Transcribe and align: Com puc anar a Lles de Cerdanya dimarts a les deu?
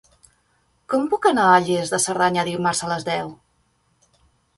Com 0.93 1.03
puc 1.11 1.27
anar 1.31 1.43
a 1.49 1.59
Lles 1.67 1.91
de 1.95 1.99
Cerdanya 2.05 2.45
dimarts 2.47 2.81
a 2.87 2.89
les 2.93 3.05
deu? 3.11 3.31